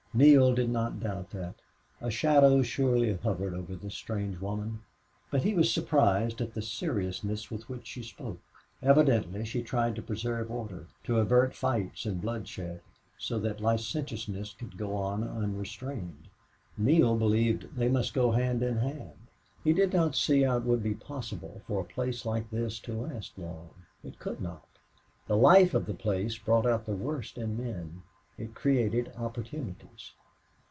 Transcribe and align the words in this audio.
Neale 0.13 0.53
did 0.53 0.69
not 0.69 0.99
doubt 0.99 1.29
that. 1.29 1.55
A 2.01 2.11
shadow 2.11 2.61
surely 2.61 3.13
hovered 3.13 3.53
over 3.53 3.77
this 3.77 3.95
strange 3.95 4.41
woman, 4.41 4.81
but 5.31 5.43
he 5.43 5.53
was 5.53 5.71
surprised 5.73 6.41
at 6.41 6.53
the 6.53 6.61
seriousness 6.61 7.49
with 7.49 7.69
which 7.69 7.87
she 7.87 8.03
spoke. 8.03 8.41
Evidently 8.83 9.45
she 9.45 9.63
tried 9.63 9.95
to 9.95 10.01
preserve 10.01 10.51
order, 10.51 10.87
to 11.05 11.19
avert 11.19 11.55
fights 11.55 12.05
and 12.05 12.21
bloodshed, 12.21 12.81
so 13.17 13.39
that 13.39 13.61
licentiousness 13.61 14.51
could 14.53 14.75
go 14.77 14.97
on 14.97 15.23
unrestrained. 15.23 16.27
Neale 16.77 17.15
believed 17.15 17.73
they 17.77 17.87
must 17.87 18.13
go 18.13 18.31
hand 18.33 18.61
in 18.61 18.75
hand. 18.79 19.15
He 19.63 19.71
did 19.71 19.93
not 19.93 20.17
see 20.17 20.41
how 20.41 20.57
it 20.57 20.63
would 20.65 20.83
be 20.83 20.93
possible 20.93 21.61
for 21.65 21.79
a 21.79 21.85
place 21.85 22.25
like 22.25 22.49
this 22.49 22.79
to 22.79 22.93
last 22.93 23.37
long. 23.37 23.69
It 24.03 24.19
could 24.19 24.41
not. 24.41 24.67
The 25.29 25.37
life 25.37 25.73
of 25.73 25.85
the 25.85 25.93
place 25.93 26.37
brought 26.37 26.65
out 26.65 26.85
the 26.85 26.91
worst 26.91 27.37
in 27.37 27.55
men. 27.55 28.01
It 28.37 28.55
created 28.55 29.11
opportunities. 29.17 30.13